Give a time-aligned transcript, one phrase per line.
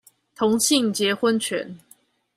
[0.35, 1.77] 同性結婚權